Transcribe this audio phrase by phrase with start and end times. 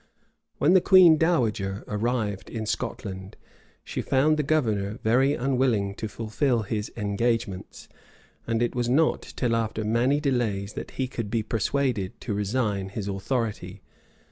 [0.57, 3.37] When the queen dowager arrived in Scotland,
[3.83, 7.87] she found the governor very unwilling to fulfil his engagements;
[8.47, 12.89] and it was not till after many delays that he could be persuaded to resign
[12.89, 13.83] his authority.